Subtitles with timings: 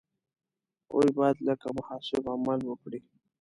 [0.87, 2.99] هغوی باید لکه محاسب عمل وکړي.